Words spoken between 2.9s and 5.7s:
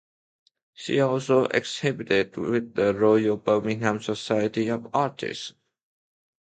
Royal Birmingham Society of Artists.